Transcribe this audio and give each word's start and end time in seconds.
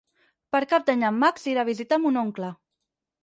Per 0.55 0.61
Cap 0.71 0.85
d'Any 0.87 1.03
en 1.09 1.19
Max 1.25 1.45
irà 1.51 1.63
a 1.65 1.69
visitar 1.69 1.99
mon 2.07 2.17
oncle. 2.25 2.49